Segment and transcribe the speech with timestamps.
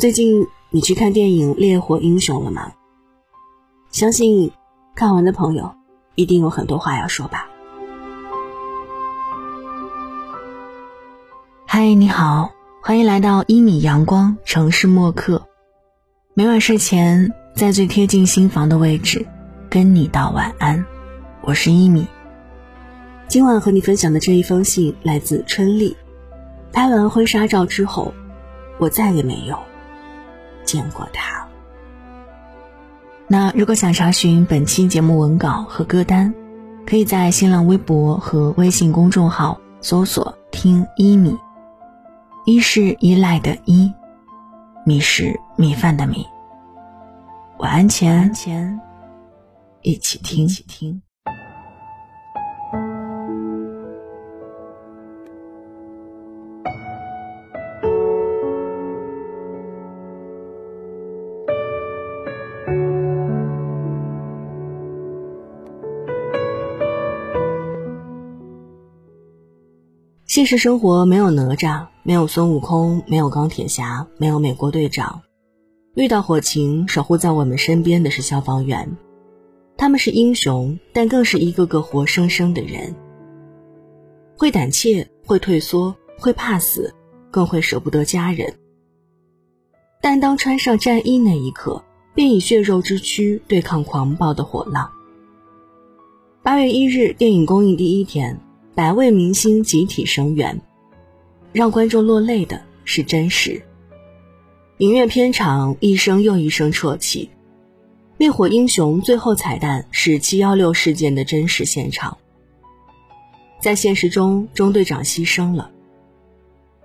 [0.00, 2.72] 最近你去看电影《烈火英雄》了吗？
[3.90, 4.50] 相信
[4.94, 5.74] 看完的朋友
[6.14, 7.46] 一定有很多话要说吧。
[11.66, 12.50] 嗨，你好，
[12.82, 15.46] 欢迎来到一米阳光城市默客。
[16.32, 19.26] 每晚睡前，在最贴近心房的位置，
[19.68, 20.82] 跟你道晚安。
[21.42, 22.06] 我是一米。
[23.28, 25.94] 今晚和你分享的这一封信来自春丽。
[26.72, 28.14] 拍完婚纱照之后，
[28.78, 29.58] 我再也没有。
[30.70, 31.48] 见过他。
[33.26, 36.32] 那如果想查询本期节目文稿和歌单，
[36.86, 41.36] 可以在新浪微博和微信公众号搜索“听一米”。
[42.46, 43.92] 一是依赖的依，
[44.86, 46.24] 米是米饭的米。
[47.58, 48.80] 晚安前，
[49.82, 51.02] 一起听，一起听。
[70.40, 75.20] 现实生活没有哪吒，没有孙悟空，没有钢铁侠，没有美国队长。
[75.94, 78.96] 遇到火情，守护在我们身边的是消防员。
[79.76, 82.94] 他们是英雄，但更是一个个活生生的人。
[84.34, 86.94] 会胆怯，会退缩，会怕死，
[87.30, 88.54] 更会舍不得家人。
[90.00, 94.90] 但当穿上战衣那一刻，便以血肉之躯对抗狂暴的火浪。
[96.42, 98.40] 八月一日，电影公映第一天。
[98.80, 100.58] 百位明星集体声援，
[101.52, 103.60] 让观众落泪的是真实。
[104.78, 107.26] 影院片场一声又一声啜泣，
[108.16, 112.16] 《烈火英雄》最后彩蛋是七幺六事件的真实现场。
[113.60, 115.70] 在现实中，中队长牺牲了。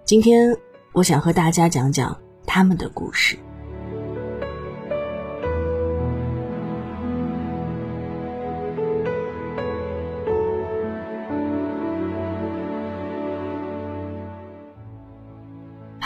[0.04, 0.54] 今天，
[0.92, 3.38] 我想和大家讲讲他们的故事。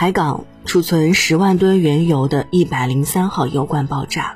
[0.00, 4.34] 海港储存十万吨原油的一百零三号油罐爆炸，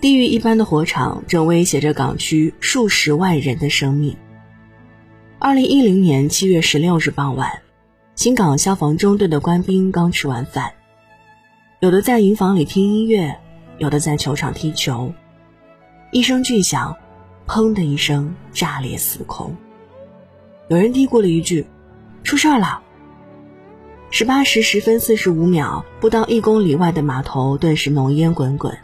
[0.00, 4.16] 地狱一般的火场正威胁着港区数十万人的生命。
[5.38, 7.62] 二零一零年七月十六日傍晚，
[8.16, 10.72] 新港消防中队的官兵刚吃完饭，
[11.78, 13.38] 有的在营房里听音乐，
[13.78, 15.12] 有的在球场踢球。
[16.10, 16.96] 一声巨响，
[17.46, 19.56] 砰的一声，炸裂四空。
[20.66, 21.64] 有人嘀咕了一句
[22.24, 22.82] ：“出事了。”
[24.16, 28.78] 十八时十分四十五秒，不到一公里外的码头顿时浓烟滚滚，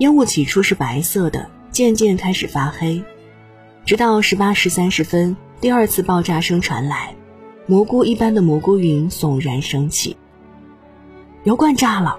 [0.00, 3.02] 烟雾起初是白色的，渐渐开始发黑，
[3.86, 7.14] 直到十八时三十分，第二次爆炸声传来，
[7.64, 10.14] 蘑菇一般的蘑菇云悚然升起，
[11.44, 12.18] 油罐炸了，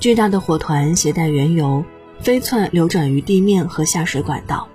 [0.00, 1.84] 巨大的火团携带原油
[2.18, 4.66] 飞窜流转于地面和下水管道，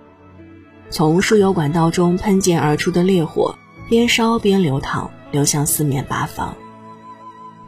[0.89, 3.53] 从输油管道中喷溅而出的烈火
[3.89, 5.11] 边烧边流淌。
[5.31, 6.55] 流向四面八方，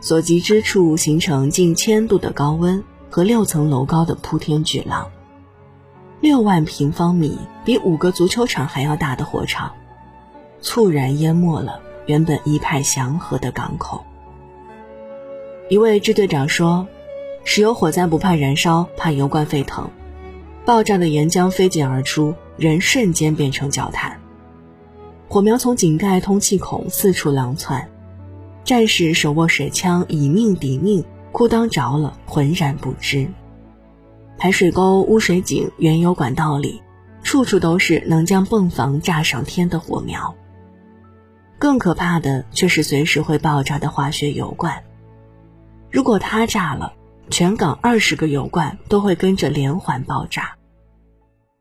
[0.01, 5.09] 所及之处形成近千度的高温和六层楼高的铺天巨浪。
[6.19, 9.73] 六万平方米，比五个足球场还要大的火场，
[10.61, 14.03] 猝然淹没了原本一派祥和的港口。
[15.69, 16.87] 一位支队长说
[17.43, 19.89] ：“石油火灾不怕燃烧，怕油罐沸腾。
[20.65, 24.19] 爆炸的岩浆飞溅而出，人瞬间变成焦炭。”
[25.33, 27.89] 火苗从井盖通气孔四处狼窜，
[28.63, 33.27] 战士手握水枪以命抵命，裤裆着了浑然不知。
[34.37, 36.83] 排水沟、污水井、原油管道里，
[37.23, 40.35] 处处都是能将泵房炸上天的火苗。
[41.57, 44.83] 更可怕的却是随时会爆炸的化学油罐，
[45.89, 46.93] 如果它炸了，
[47.31, 50.57] 全港二十个油罐都会跟着连环爆炸，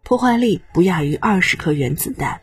[0.04, 2.41] 破坏力不亚于二十颗原子弹。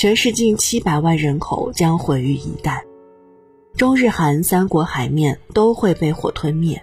[0.00, 2.80] 全市近七百万人口将毁于一旦，
[3.76, 6.82] 中日韩三国海面都会被火吞灭。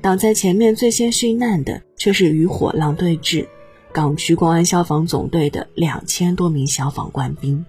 [0.00, 3.48] 挡在前面最先殉难的，却是与火浪对峙，
[3.90, 7.66] 港区公安消防总队的两千多名消防官兵。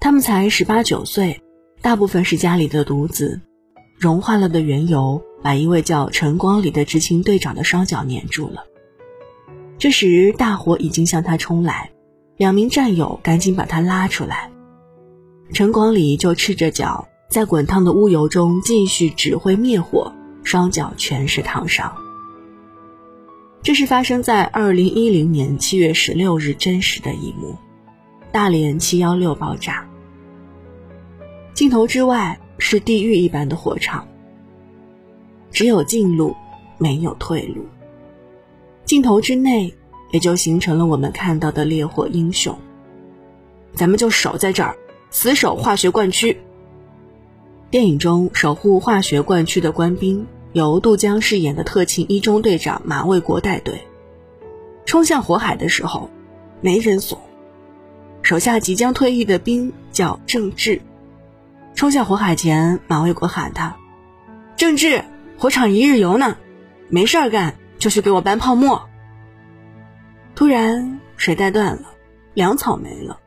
[0.00, 1.42] 他们才十八九岁，
[1.82, 3.38] 大部分是家里的独子。
[3.98, 8.64] 融化了的原油把一位叫陈光礼的执勤队长的双脚粘住了。
[9.76, 11.90] 这时大火已经向他冲来。
[12.38, 14.50] 两名战友赶紧把他拉出来，
[15.52, 20.12] 陈广礼就赤着脚在滚烫的乌油中继续指挥灭火，
[20.44, 21.92] 双脚全是烫伤。
[23.60, 27.56] 这是发生在二零一零年七月十六日真实的一幕，
[28.30, 29.84] 大连七幺六爆炸。
[31.54, 34.06] 镜头之外，是地狱一般的火场，
[35.50, 36.36] 只有进路，
[36.78, 37.66] 没有退路。
[38.84, 39.74] 镜头之内，
[40.10, 42.58] 也就形成了我们看到的烈火英雄。
[43.74, 44.76] 咱们就守在这儿，
[45.10, 46.40] 死守化学灌区。
[47.70, 53.86] 电影中守护化学灌区的官兵，由杜江饰演的特勤一中队长马卫国带队，
[54.86, 56.08] 冲向火海的时候，
[56.60, 57.18] 没人怂。
[58.22, 60.80] 手下即将退役的兵叫郑智，
[61.74, 63.76] 冲向火海前，马卫国喊他
[64.56, 65.04] ：“郑智，
[65.38, 66.36] 火场一日游呢，
[66.88, 68.88] 没事儿干就去给我搬泡沫。”
[70.38, 71.88] 突然水带断了，
[72.32, 73.18] 粮草没了，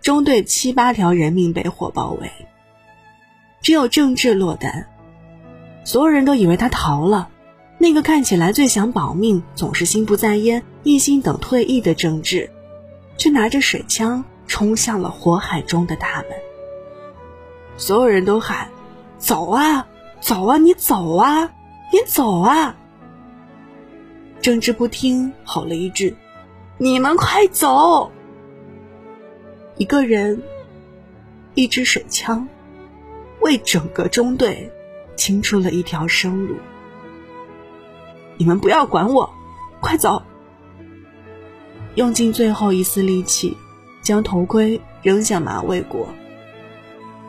[0.00, 2.30] 中队七八条人命被火包围。
[3.60, 4.86] 只有郑智落单，
[5.82, 7.28] 所有人都以为他逃了。
[7.76, 12.48] 那个看起来最想保命、总是心不在焉、一心等退役的郑智，
[13.16, 16.30] 却拿着水枪冲向了火海中的他们。
[17.76, 18.68] 所有人都喊
[19.18, 19.88] ：“走啊，
[20.20, 21.50] 走啊，你走啊，
[21.92, 22.76] 你走啊！”
[24.40, 26.16] 郑智不听，吼了一句
[26.82, 28.10] ：“你们快走！”
[29.76, 30.42] 一个人，
[31.54, 32.48] 一支水枪。
[33.40, 34.70] 为整个中队
[35.14, 36.56] 清出了一条生路。
[38.38, 39.30] 你们不要管我，
[39.80, 40.22] 快走！
[41.96, 43.56] 用尽最后一丝力气，
[44.02, 46.08] 将头盔扔向马卫国。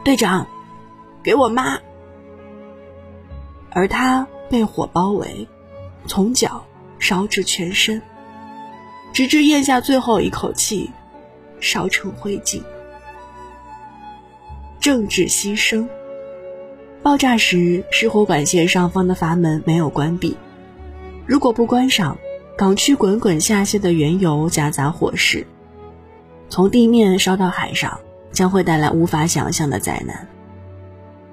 [0.04, 0.48] 队长，
[1.22, 1.78] 给我妈！
[3.72, 5.48] 而他被火包围，
[6.08, 6.66] 从脚
[7.00, 8.02] 烧至全身，
[9.14, 10.90] 直至咽下最后一口气，
[11.60, 12.62] 烧成灰烬。
[14.80, 15.88] 政治牺牲。
[17.04, 20.38] 爆炸时，失火管线上方的阀门没有关闭。
[21.26, 22.18] 如果不关上，
[22.58, 25.46] 港区滚滚下泻的原油夹杂火势，
[26.50, 28.00] 从地面烧到海上，
[28.32, 30.28] 将会带来无法想象的灾难。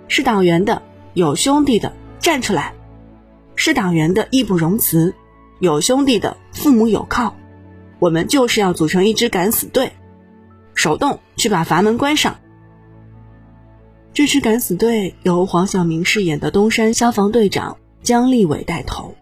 [0.08, 0.82] 是党员的，
[1.14, 2.72] 有兄弟的，站出来！
[3.54, 5.12] 是党员的，义不容辞；
[5.58, 7.34] 有兄弟的，父母有靠。
[7.98, 9.92] 我们就是要组成一支敢死队，
[10.74, 12.38] 手动去把阀门关上。
[14.14, 19.14] 这支敢死队由黄晓明饰演的东山消防队长姜立伟带头。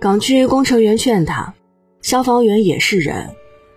[0.00, 1.54] 港区工程员劝他
[2.02, 3.34] ：“消防员也是人，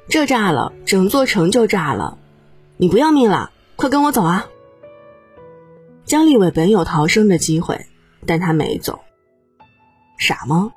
[0.08, 2.18] 这炸了，整座城就炸了。
[2.78, 3.52] 你不要命了？
[3.76, 4.48] 快跟我走啊！”
[6.06, 7.86] 姜立伟本有逃生的机会，
[8.26, 9.00] 但他没走。
[10.18, 10.72] 傻吗？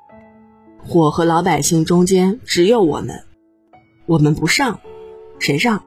[0.87, 3.23] 火和老百姓中间只有我们，
[4.05, 4.79] 我们不上，
[5.39, 5.83] 谁上？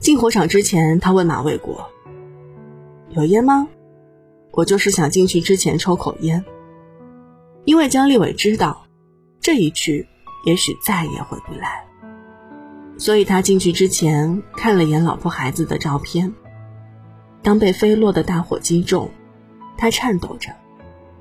[0.00, 1.88] 进火场之前，他问马卫国
[3.10, 3.68] ：“有烟吗？”
[4.50, 6.44] 我就是想进去之前抽口烟，
[7.64, 8.84] 因为姜立伟知道
[9.40, 10.08] 这一去
[10.44, 11.86] 也许再也回不来，
[12.98, 16.34] 所以他进去之前看了眼老婆孩子的照片。
[17.42, 19.08] 当被飞落的大火击中，
[19.78, 20.50] 他颤抖着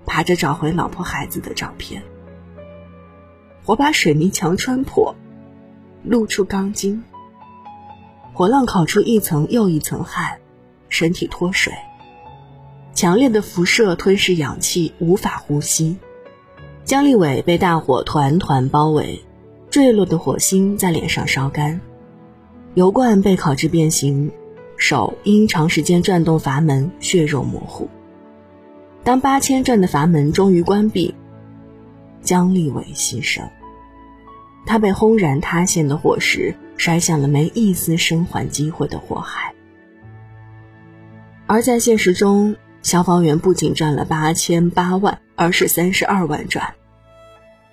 [0.07, 2.01] 爬着找回老婆孩子的照片。
[3.65, 5.15] 火把水泥墙穿破，
[6.03, 7.03] 露出钢筋。
[8.31, 10.37] 火浪烤出一层又一层汗，
[10.87, 11.73] 身体脱水。
[12.93, 15.97] 强烈的辐射吞噬氧气，无法呼吸。
[16.83, 19.25] 姜立伟被大火团团包围，
[19.71, 21.81] 坠落的火星在脸上烧干，
[22.75, 24.31] 油罐被烤至变形，
[24.77, 27.89] 手因长时间转动阀门，血肉模糊。
[29.03, 31.15] 当八千转的阀门终于关闭，
[32.21, 33.41] 姜立伟牺牲。
[34.65, 39.53] 他被轰然塌陷的火石摔向了没一丝生还机会的火海，
[41.47, 46.73] 而在现实中，消防员不仅赚了八千八万，而是三十二万转，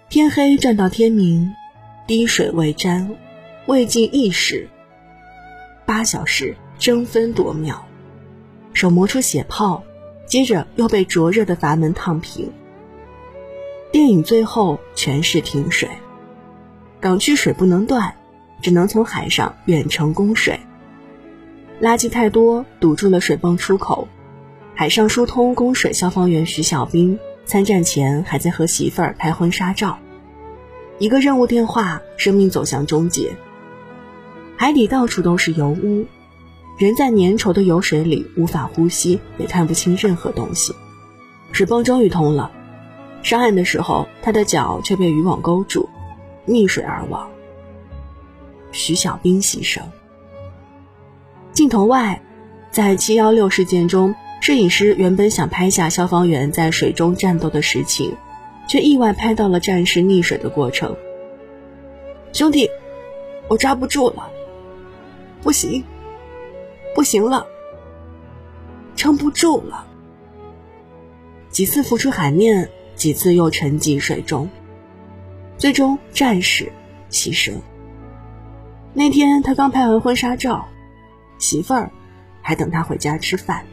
[0.08, 1.54] 天黑转到天明，
[2.06, 3.16] 滴水未沾，
[3.66, 4.68] 未尽一时，
[5.86, 7.86] 八小时争分夺秒，
[8.72, 9.82] 手磨出血泡，
[10.26, 12.52] 接着又被灼热的阀门烫平。
[13.90, 15.88] 电影最后全是停水。
[17.02, 18.14] 港区水不能断，
[18.60, 20.60] 只能从海上远程供水。
[21.80, 24.06] 垃圾太多，堵住了水泵出口。
[24.72, 29.98] 海上疏通供水消防员徐小兵参战前还在和媳妇儿拍婚纱照。
[31.00, 33.32] 一个任务电话，生命走向终结。
[34.56, 36.06] 海底到处都是油污，
[36.78, 40.72] 人在粘稠的油水里无法呼吸，也看不清任何东西。
[41.50, 42.52] 水泵终于通了，
[43.24, 45.88] 上岸的时候，他的脚却被渔网勾住。
[46.46, 47.30] 溺水而亡，
[48.72, 49.80] 徐小兵牺牲。
[51.52, 52.22] 镜头外，
[52.70, 58.16] 在七幺六事件中，摄影师原本想拍下消防员在水中战斗的实情，
[58.66, 60.96] 却意外拍到了战士溺水的过程。
[62.32, 62.68] 兄弟，
[63.48, 64.30] 我抓不住了，
[65.42, 65.84] 不行，
[66.94, 67.46] 不行了！
[68.96, 69.86] 撑不住了。
[71.50, 74.48] 几次浮出海面，几次又沉进水中，
[75.62, 76.72] 最终战士
[77.08, 77.54] 牺牲。
[78.94, 80.68] 那天他刚拍完婚纱照，
[81.38, 81.92] 媳妇儿
[82.40, 83.64] 还等他回家吃饭。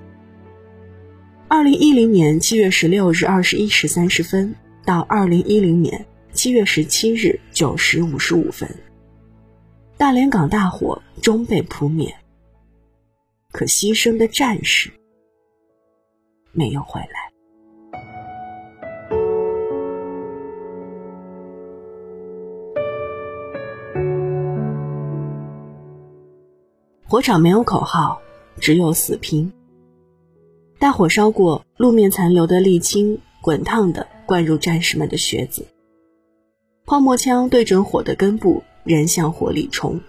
[1.47, 4.53] 二零一零年七月十六日二十一时三十分
[4.85, 8.69] 到二零一零年七月十七日九时五十五分，
[9.97, 12.15] 大连港大火终被扑灭，
[13.51, 14.91] 可牺牲的战士
[16.51, 17.28] 没有回来。
[27.09, 28.21] 火场没有口号，
[28.59, 29.51] 只有死拼。
[30.77, 35.65] 大火烧过，路面残留的沥青滚烫的灌入战士们的靴子。
[36.85, 39.99] 泡沫枪对准火的根部，人向火里冲，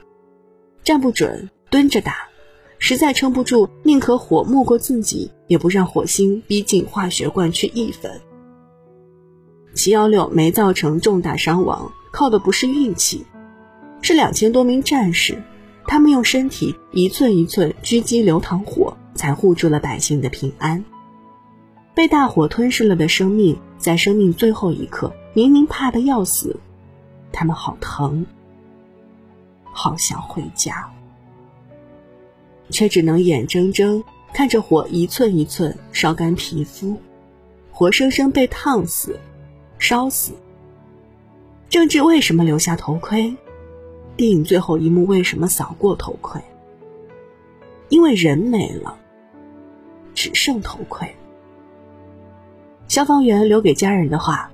[0.84, 2.28] 站不准，蹲着打，
[2.78, 8.20] 实在撑不住，宁可火没过自己，也不让火星逼近化学罐去一分。
[9.72, 13.24] 七幺六没造成重大伤亡，靠的不是运气，
[14.02, 15.42] 是两千多名战士。
[15.86, 20.84] 他们用身体一寸一寸狙击流淌火，才护住了百姓的平安。
[21.94, 26.56] 被大火吞噬了的生命，在生命最后一刻，明明怕得要死，
[27.32, 28.24] 他们好疼，
[29.72, 30.88] 好想回家，
[32.70, 36.96] 却只能眼睁睁看着火一寸一寸烧干皮肤，
[37.72, 39.18] 活生生被烫死、
[39.78, 40.32] 烧死。
[41.68, 43.36] 政治为什么留下头盔？
[44.20, 46.38] 电影最后一幕为什么扫过头盔？
[47.88, 48.98] 因为人没了，
[50.12, 51.16] 只剩头盔。
[52.86, 54.52] 消防员留给家人的话：“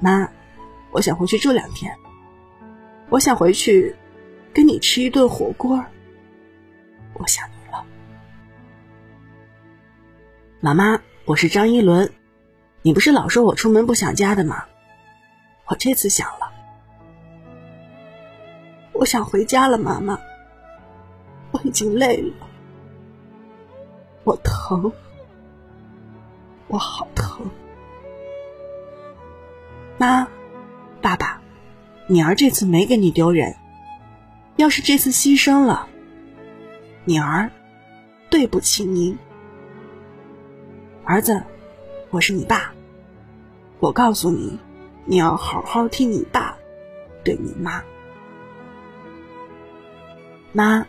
[0.00, 0.30] 妈，
[0.92, 1.94] 我想回去住两天。
[3.10, 3.94] 我想回去
[4.54, 5.84] 跟你吃一顿火锅。
[7.12, 7.84] 我想你了，
[10.60, 10.98] 妈妈。
[11.26, 12.10] 我是张一伦，
[12.80, 14.64] 你不是老说我出门不想家的吗？
[15.66, 16.50] 我这次想了。”
[19.04, 20.18] 我想回家了，妈妈。
[21.50, 22.32] 我已经累了，
[24.24, 24.90] 我疼，
[26.68, 27.46] 我好疼。
[29.98, 30.26] 妈，
[31.02, 31.38] 爸爸，
[32.06, 33.54] 女儿这次没给你丢人。
[34.56, 35.86] 要是这次牺牲了，
[37.04, 37.50] 女儿
[38.30, 39.18] 对不起您。
[41.04, 41.42] 儿子，
[42.08, 42.72] 我是你爸，
[43.80, 44.58] 我告诉你，
[45.04, 46.56] 你要好好听你爸
[47.22, 47.84] 对你妈。
[50.56, 50.86] 妈，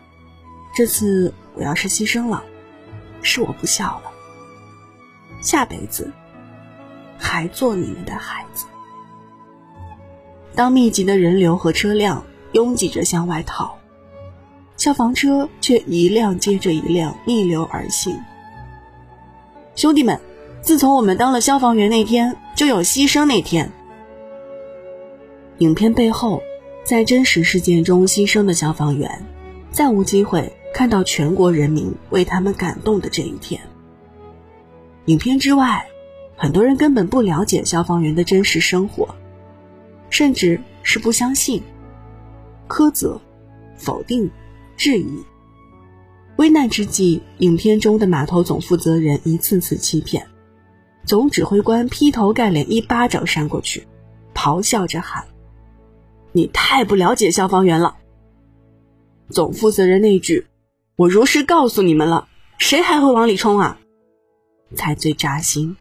[0.75, 2.43] 这次我要是牺牲了，
[3.23, 4.11] 是我不孝了。
[5.41, 6.11] 下辈子
[7.17, 8.67] 还做你们的孩子。
[10.53, 13.75] 当密集的人流和车辆拥挤着向外逃，
[14.77, 18.15] 消防车却一辆接着一辆逆流而行。
[19.75, 20.21] 兄弟们，
[20.61, 23.71] 自从我们当了消防员那天，就有牺牲那天。
[25.57, 26.43] 影片背后，
[26.83, 29.25] 在真实事件中牺牲的消防员。
[29.75, 33.59] 再无机会看到全国人民为他们感动的这一天。
[35.07, 35.85] 影片之外，
[36.37, 39.13] 很多人根本不了解消防员的真实生活，
[40.09, 41.61] 甚至是不相信、
[42.69, 43.19] 苛责、
[43.75, 44.31] 否定、
[44.77, 45.21] 质疑。
[46.37, 50.25] 危难之际，影片中的码头总负责人一次次欺骗，
[51.03, 53.85] 总指挥官劈头盖脸一巴掌扇过去，
[54.33, 55.25] 咆哮着喊
[56.31, 57.97] ：“你太不了解消防员了！”
[59.29, 60.47] 总负责人那句
[60.95, 62.27] “我如实告诉你们了，
[62.57, 63.79] 谁还会往里冲啊？”
[64.75, 65.77] 才最扎心。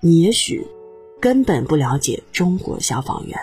[0.00, 0.66] 你也许
[1.20, 3.38] 根本不了解中国消防员。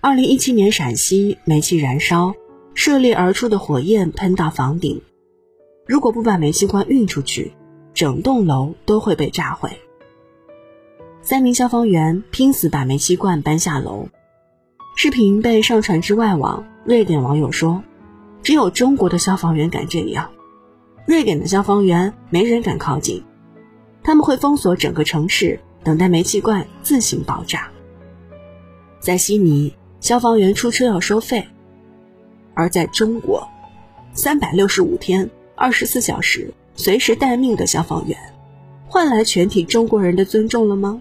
[0.00, 2.34] 二零一七年，陕西煤气燃烧。
[2.80, 5.02] 射裂而出的火焰喷到房顶，
[5.84, 7.52] 如果不把煤气罐运出去，
[7.92, 9.80] 整栋楼都会被炸毁。
[11.20, 14.06] 三名消防员拼死把煤气罐搬下楼，
[14.94, 16.64] 视频被上传至外网。
[16.84, 17.82] 瑞典网友说
[18.44, 20.30] ：“只有中国的消防员敢这样，
[21.04, 23.24] 瑞典的消防员没人敢靠近，
[24.04, 27.72] 他们会封锁整个城市，等待煤气罐自行爆炸。”
[29.02, 31.48] 在悉尼，消防员出车要收费。
[32.58, 33.48] 而在中国，
[34.14, 38.18] 三百六十五天、二十四小时、随时待命的消防员，
[38.88, 41.00] 换来全体中国人的尊重了吗？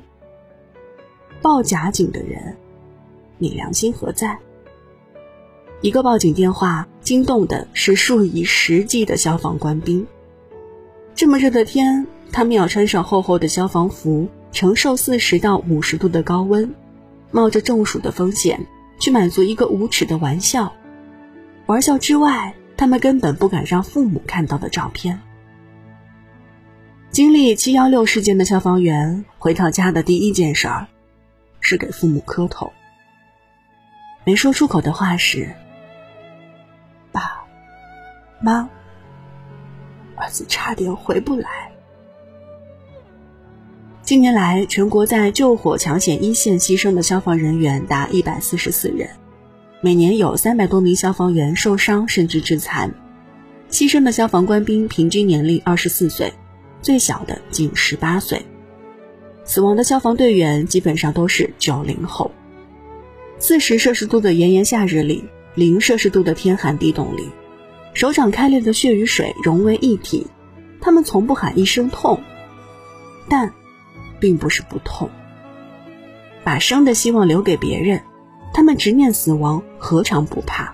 [1.42, 2.56] 报假警的人，
[3.40, 4.38] 你良心何在？
[5.82, 10.06] 一个报警电话惊动的是数以十计的消防官兵。
[11.16, 16.72] 这么热的天，他们要穿上厚厚的消防服，承受四十到五十度的高温，
[17.32, 18.64] 冒着中暑的风险
[19.00, 20.72] 去满足一个无耻的玩笑。
[21.68, 25.20] 玩笑之外，他们根本不敢让父母看到的照片。
[27.12, 30.88] 经历七幺六事件的消防员回到家的第一件事儿，
[31.60, 32.72] 是给父母磕头。
[34.24, 35.54] 没说出口的话是
[37.12, 37.44] ：“爸，
[38.42, 38.70] 妈，
[40.16, 41.50] 儿子差点回不来。”
[44.04, 49.10] 近年来，全国在救火抢险一线牺牲的消防人员达一百四十四人，
[49.82, 52.94] 每年有三百多名消防员受伤甚至致残。
[53.70, 56.34] 牺牲的消防官兵平均年龄二十四岁。
[56.80, 58.46] 最小的仅十八岁，
[59.44, 62.32] 死亡的消防队员基本上都是九零后。
[63.40, 67.30] 四十摄氏度的炎炎夏日里，零摄氏度的天寒地冻里，
[67.94, 70.28] 手掌开裂的血与水融为一体，
[70.80, 72.22] 他们从不喊一声痛，
[73.28, 73.52] 但，
[74.20, 75.10] 并不是不痛。
[76.44, 78.04] 把生的希望留给别人，
[78.58, 80.74] 他们直面死亡，何尝不怕？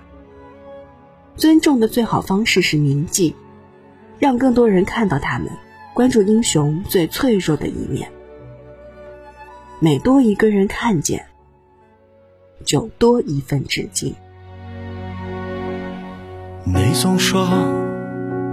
[1.35, 3.35] 尊重的最好方式是铭记，
[4.19, 5.49] 让更多人看到他们。
[5.93, 8.09] 关注英雄最脆弱的一面，
[9.81, 11.25] 每多一个人看见，
[12.63, 14.15] 就多一份致敬。
[16.63, 17.45] 你总说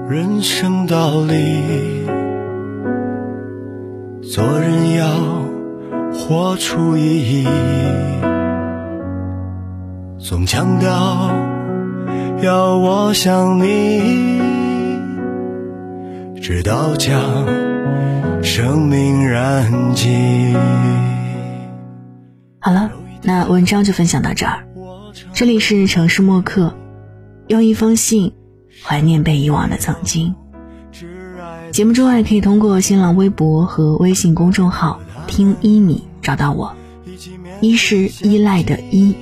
[0.09, 1.63] 人生道理，
[4.23, 5.45] 做人要
[6.13, 7.49] 活出意义，
[10.23, 11.35] 总强调
[12.43, 14.39] 要我想你。
[16.43, 17.19] 直到将
[18.43, 20.55] 生命燃尽。
[22.59, 22.91] 好了，
[23.23, 24.67] 那文章就分享到这儿。
[25.33, 26.75] 这里是城市默客，
[27.47, 28.35] 用一封信
[28.83, 30.35] 怀念被遗忘的曾经。
[31.73, 36.75] 节目之外，可以通过新浪微博和微信公众号“听一米”找到我。
[37.63, 39.15] 一是依赖的依，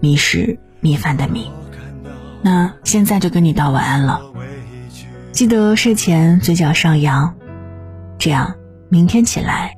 [0.00, 1.50] 米是米饭的米。
[2.42, 4.22] 那现在就跟你道晚安了。
[5.32, 7.34] 记得睡前嘴角上扬，
[8.18, 8.54] 这样
[8.88, 9.76] 明天起来，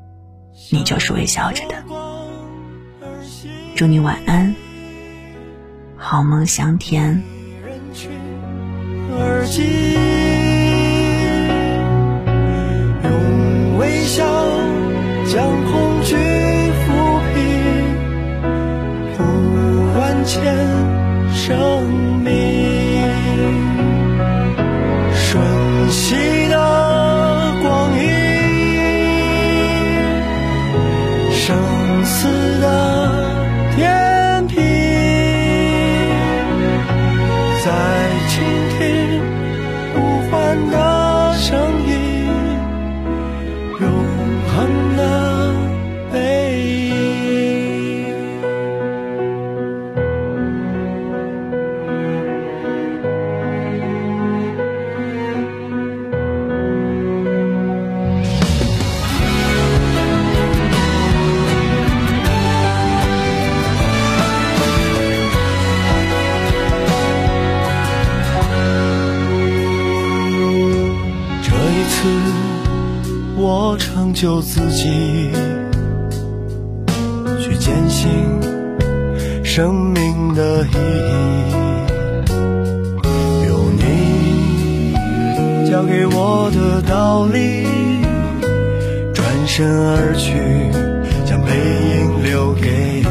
[0.70, 1.74] 你就是微笑着的。
[3.74, 4.54] 祝你晚安，
[5.96, 7.22] 好梦香甜。
[85.90, 87.66] 给我的道理，
[89.12, 90.70] 转身而去，
[91.26, 93.10] 将背影留给你。